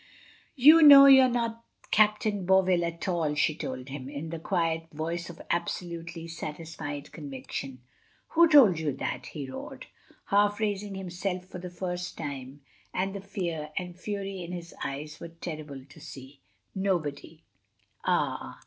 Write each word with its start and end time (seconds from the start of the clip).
"You 0.55 0.81
know 0.81 1.05
you're 1.05 1.29
not 1.29 1.63
Captain 1.91 2.43
Bovill 2.43 2.83
at 2.83 3.07
all," 3.07 3.35
she 3.35 3.53
told 3.53 3.89
him, 3.89 4.09
in 4.09 4.31
the 4.31 4.39
quiet 4.39 4.87
voice 4.91 5.29
of 5.29 5.39
absolutely 5.51 6.27
satisfied 6.27 7.11
conviction. 7.11 7.83
"Who 8.29 8.49
told 8.49 8.79
you 8.79 8.93
that?" 8.93 9.27
he 9.27 9.47
roared, 9.47 9.85
half 10.25 10.59
raising 10.59 10.95
himself 10.95 11.45
for 11.45 11.59
the 11.59 11.69
first 11.69 12.17
time, 12.17 12.61
and 12.91 13.13
the 13.13 13.21
fear 13.21 13.69
and 13.77 13.95
fury 13.95 14.41
in 14.41 14.53
his 14.53 14.73
eyes 14.83 15.19
were 15.19 15.27
terrible 15.27 15.85
to 15.85 15.99
see. 15.99 16.39
"Nobody." 16.73 17.43
"Ah!" 18.03 18.59